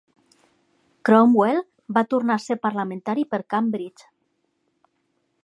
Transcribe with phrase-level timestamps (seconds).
[1.09, 1.61] Cromwell
[1.99, 4.11] va tornar a ser parlamentari per Cambridge.